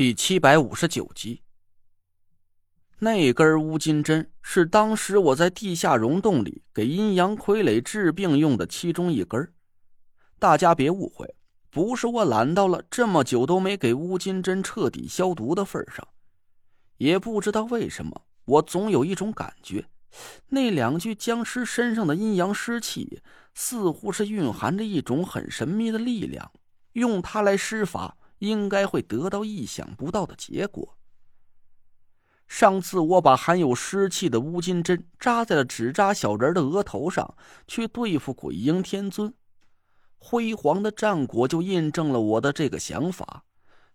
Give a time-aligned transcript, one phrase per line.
[0.00, 1.42] 第七百五十九集，
[3.00, 9.52] 那根乌金针是当时我在地下溶洞里给阴阳傀儡治病用的其中一根。
[10.38, 11.34] 大家别误会，
[11.68, 16.08] 不是我懒到了这么久都没给乌金针彻底消毒的份上。
[16.96, 19.84] 也不知道为什么，我总有一种感觉，
[20.48, 23.20] 那两具僵尸身上的阴阳尸气
[23.52, 26.50] 似乎是蕴含着一种很神秘的力量，
[26.92, 28.16] 用它来施法。
[28.40, 30.98] 应该会得到意想不到的结果。
[32.48, 37.36] 上次我把含有湿气的乌金针扎在了纸扎小人的额头上，
[37.68, 39.32] 去对付鬼婴天尊，
[40.18, 43.44] 辉煌的战果就印证了我的这个想法，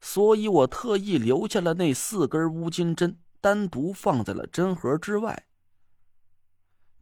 [0.00, 5.46] 所以我特意留下了那四根乌金针，单独放在了针盒之外。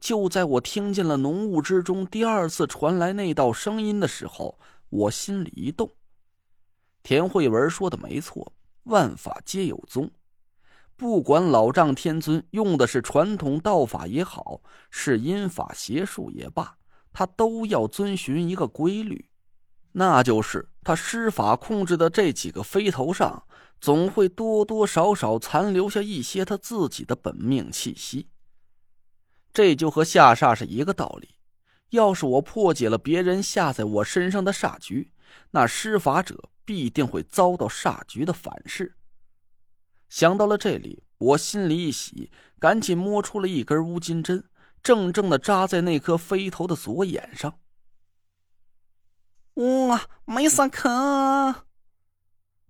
[0.00, 5.90] 就在我听见了浓雾之中第二次传来那道声音的时候，我心里一动。
[7.02, 8.52] 田慧文说的没错，
[8.84, 10.10] 万法皆有宗，
[10.96, 16.76] 不管老丈天尊用的是传统道法也好，是阴法邪术也罢，
[17.12, 19.28] 他都要遵循一个规律，
[19.92, 23.44] 那就是他施法控制的这几个飞头上，
[23.80, 28.28] 总会多多少少残留下一些他自己的本命气息。
[29.52, 31.30] 这就和下煞是一个道理，
[31.90, 35.12] 要是我破解了别人下在我身上的煞局，
[35.50, 36.48] 那施法者。
[36.64, 38.96] 必定会遭到煞局的反噬。
[40.08, 44.44] 想到了这里，我心里一喜，赶紧摸出了一根乌金针，
[44.82, 47.58] 正正的扎在那颗飞头的左眼上。
[49.54, 51.66] 哇，没啥可！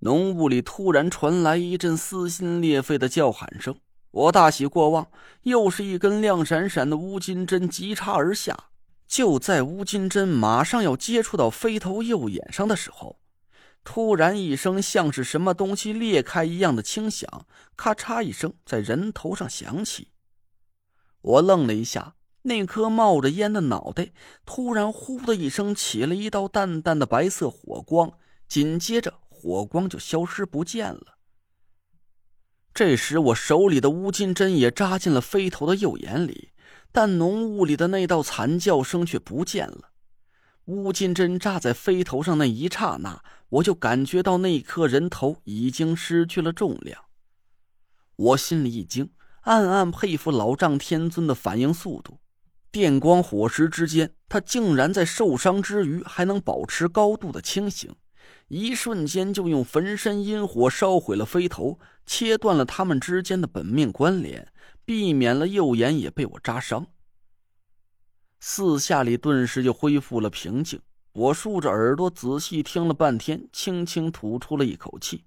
[0.00, 3.77] 浓雾里突然传来一阵撕心裂肺的叫喊声，
[4.10, 5.10] 我大喜过望，
[5.42, 8.70] 又是一根亮闪闪的乌金针急插而下。
[9.06, 13.21] 就在乌金针马上要接触到飞头右眼上的时候。
[13.84, 20.08] 突然一声像是什么东西裂开一样的轻响，咔嚓一声在人头上响起。
[21.20, 24.12] 我愣了一下，那颗冒着烟的脑袋
[24.45, 28.12] 突然“呼”的一声起了一道淡淡的白色火光，
[28.48, 31.18] 紧接着火光就消失不见了。
[32.74, 36.52] 这时我手里的乌金针也扎进了飞头的右眼里，
[36.90, 39.92] 但浓雾里的那道惨叫声却不见了。
[40.67, 43.23] 乌金针扎在飞头上那一刹那。
[43.52, 47.05] 我就感觉到那颗人头已经失去了重量，
[48.17, 49.11] 我心里一惊，
[49.42, 52.18] 暗暗佩服老丈天尊的反应速度。
[52.70, 57.94] 电光火石之间，他竟然在受伤之余还能保持高度的清醒，
[58.48, 64.50] 一瞬间就用焚身阴火烧毁了飞头，切断了他们之间的本命关联，
[64.86, 66.86] 避免了右眼也被我扎伤。
[68.45, 70.83] 四下里顿时就恢复了平静。
[71.13, 75.25] 我竖着耳朵仔细听了半天，轻轻吐出了一口气。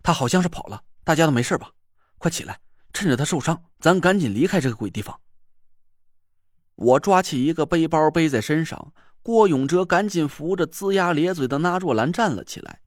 [0.00, 1.72] 他好像是跑了，大家都没事吧？
[2.18, 2.60] 快起来，
[2.92, 5.18] 趁着他受伤，咱赶紧离开这个鬼地方。
[6.76, 12.80] 我抓起一个背包背在身上，郭永哲赶紧扶着龇牙咧嘴的那若兰站了起来。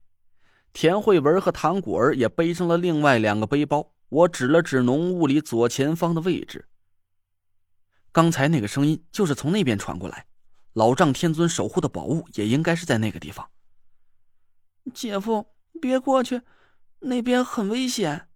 [0.72, 3.92] 田慧文和唐果儿也背上了另外两个背包。
[4.08, 6.66] 我指了指浓雾里左前方的位置，
[8.16, 10.24] 刚才那个声音就是从那边传过来。
[10.72, 13.50] 老丈天尊守护的宝物也应该是在那个地方。
[14.94, 15.48] 姐夫，
[15.82, 16.40] 别过去，
[17.00, 18.28] 那边很危险。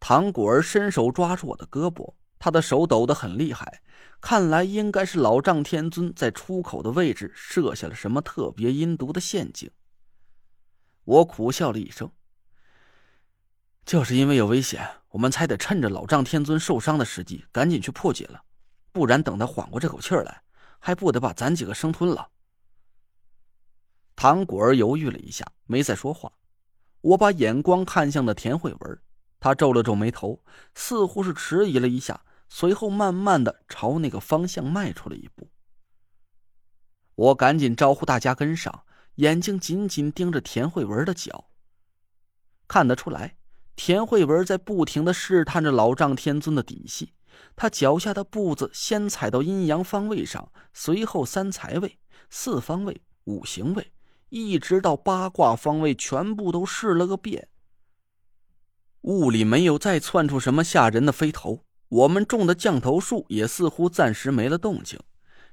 [0.00, 3.82] 唐果儿伸手抓住我的胳膊，他的手抖得很厉害，
[4.18, 9.70] 看来应该是老丈天尊在出口的位置设下了什么特别阴毒的陷阱。
[11.04, 12.10] 我苦笑了一声，
[13.84, 18.42] 就是因为有危险，我们才得趁着老丈天尊受伤的时机赶紧去破解了，
[18.94, 20.40] 不然等他缓过这口气来。
[20.86, 22.28] 还不得把咱几个生吞了？
[24.14, 26.30] 唐果儿犹豫了一下，没再说话。
[27.00, 28.98] 我把眼光看向了田慧文，
[29.40, 30.42] 他皱了皱眉头，
[30.74, 35.48] 似乎是迟疑了一下，随后慢慢的朝那个方向迈出了一步。
[37.14, 38.84] 我赶紧招呼大家跟上，
[39.14, 41.46] 眼睛紧紧盯着田慧文的脚。
[42.68, 43.38] 看得出来，
[43.74, 47.14] 田慧文在不停的试探着老丈天尊的底细。
[47.56, 51.98] 他脚下的步子先踩到阴阳方位上，随后三财位、
[52.30, 53.92] 四方位、五行位，
[54.28, 57.48] 一直到八卦方位，全部都试了个遍。
[59.02, 64.98] 雾里没有再窜出什么吓人的飞头，我们种的降头术也似乎暂时没了动静，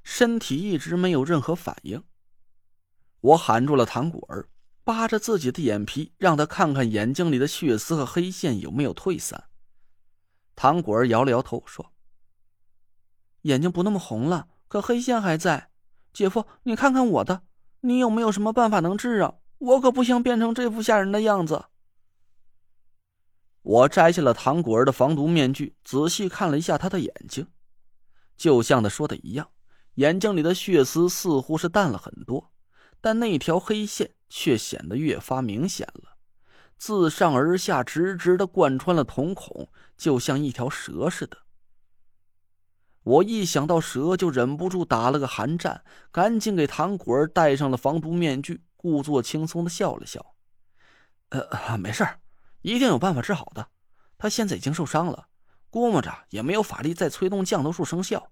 [0.03, 2.01] 身体一直没有任何反应。
[3.19, 4.47] 我喊住了唐果儿，
[4.83, 9.43] 扒着自己的眼皮，让他看看眼睛里的血丝和黑线有没有退散。
[10.61, 11.91] 唐果儿摇了摇头，说
[13.49, 15.71] ：“眼睛不那么红了，可黑线还在。
[16.13, 17.41] 姐夫，你看看我的，
[17.79, 19.33] 你有没有什么办法能治啊？
[19.57, 21.65] 我可不想变成这副吓人的样子。”
[23.63, 27.47] 我摘下了唐果儿的防毒面具，仔细看了一下他的眼睛，
[28.37, 29.49] 就像他说的一样，
[29.95, 32.51] 眼睛里的血丝似乎是淡了很多，
[33.01, 36.17] 但那条黑线却显得越发明显了，
[36.81, 41.37] 自上而下直直的贯穿了瞳孔，就像一条蛇似的。
[43.03, 50.33] 我一想到蛇，就忍不住打了个寒战，赶紧给唐果儿戴上了防毒面具，故作轻松的笑了笑
[51.29, 52.19] ：“呃，没事儿。”
[52.63, 53.67] 一定有办法治好的。
[54.17, 55.27] 他现在已经受伤了，
[55.69, 58.31] 估摸着也没有法力再催动降头术生效。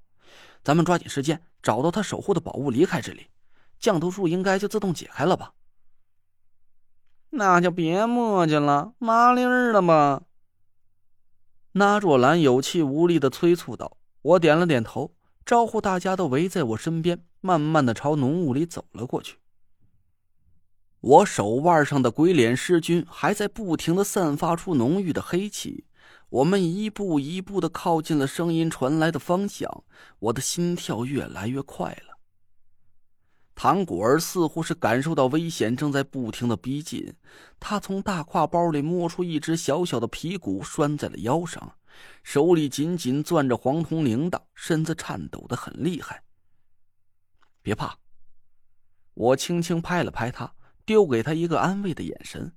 [0.63, 3.27] 咱们抓紧时间找到他守护的宝物，离开这里，
[3.79, 5.53] 降头术应该就自动解开了吧？
[7.31, 10.23] 那就别磨叽了，麻利儿的吧？
[11.73, 13.97] 那若兰有气无力的催促道。
[14.21, 15.13] 我点了点头，
[15.45, 19.37] 招呼大家都围在我身边，慢慢的朝浓雾里走了过去。
[20.99, 25.85] 我手腕上的鬼脸尸菌还在不停的散发出浓郁的黑气，
[26.29, 29.85] 我们一步一步的靠近了声音传来的方向，
[30.19, 32.08] 我的心跳越来越快了。
[33.61, 37.13] 唐果儿似乎是感受到危险正在不停的逼近，
[37.59, 41.75] 他从大挎包里摸出一只小小的皮鼓，拴在了腰上，
[42.23, 46.23] 手里紧紧攥着黄铜铃铛，身子颤抖的很厉害。
[47.61, 47.97] 别怕，
[49.13, 50.53] 我轻轻拍了拍他。
[50.85, 52.53] 丢给他一个安慰的眼神。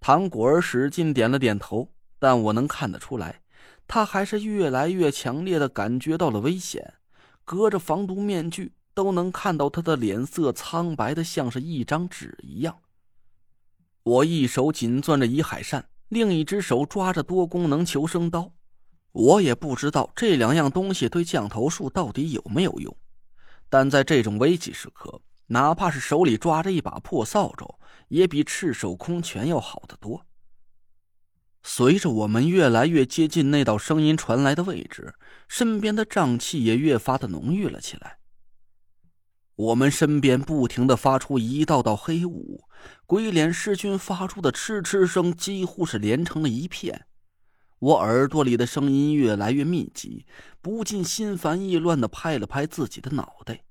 [0.00, 3.42] 唐果儿使劲点了点头，但我能看得出来，
[3.86, 6.94] 他还是越来越强烈的感觉到了危险。
[7.44, 12.78] 隔着防毒面具，都能看到他的脸色苍白的像是一张纸一样。
[14.02, 18.52] 我一手紧攥着遗海扇，另一只手抓着多功能求生刀。
[19.12, 22.96] 我也不知道这两样东西对降头术到底有没有用，
[23.68, 25.20] 但在这种危急时刻。
[25.48, 27.78] 哪怕是手里抓着一把破扫帚，
[28.08, 30.24] 也比赤手空拳要好得多。
[31.62, 35.14] 随着我们越来越接近那道声音传来的位置，
[35.48, 38.18] 身边的瘴气也越发的浓郁了起来。
[39.54, 42.64] 我们身边不停的发出一道道黑雾，
[43.06, 47.06] 鬼脸尸君发出的嗤嗤声几乎是连成了一片。
[47.78, 50.24] 我耳朵里的声音越来越密集，
[50.60, 53.64] 不禁心烦意乱的拍了拍自己的脑袋。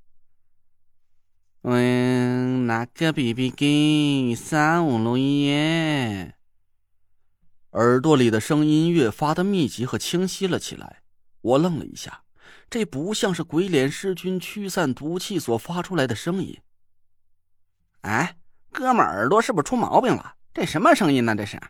[1.64, 6.32] 嗯，那个 BB 机三五六一。
[7.72, 11.04] 耳朵里的声音越发的密集和清晰了起来。
[11.42, 12.24] 我愣了一下，
[12.70, 16.60] 这不像是鬼脸尸君驱散毒气所发出来的声音。
[18.02, 18.38] 哎，
[18.72, 20.36] 哥们，耳朵是不是出毛病了？
[20.54, 21.36] 这什么声音呢？
[21.36, 21.62] 这是。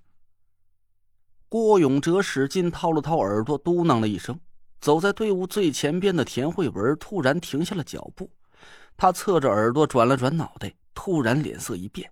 [1.49, 4.39] 郭永哲使劲掏了掏耳朵，嘟囔了一声。
[4.79, 8.31] 走在队伍最前边的田慧文突然停下了脚步。
[8.97, 12.11] 他侧着耳朵转了转脑袋，突然脸色一变。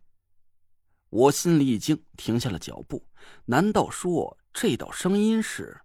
[1.10, 3.04] 我心里一惊，停下了脚步。
[3.46, 5.80] 难道说这道声音是？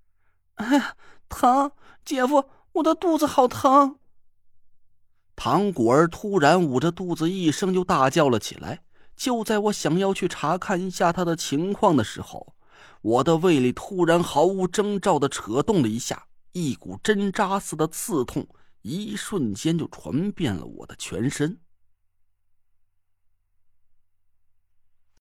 [0.56, 0.96] 哎呀，
[1.28, 1.72] 疼！
[2.04, 3.96] 姐夫，我的肚子好疼！
[5.34, 8.82] 唐果儿突然捂着肚子，一声就大叫了起来。
[9.16, 12.54] 就在我想要去查看一下他的情况的时候，
[13.02, 18.46] 我的胃里突然毫无征兆的扯动了一下，一股针扎似的刺痛。
[18.82, 21.58] 一瞬间就传遍了我的全身。